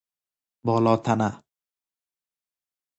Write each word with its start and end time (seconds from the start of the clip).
بالاتنه 0.65 1.43